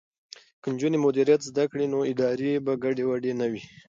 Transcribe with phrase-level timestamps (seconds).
[0.61, 3.63] که نجونې مدیریت زده کړي نو ادارې به ګډې وډې نه وي.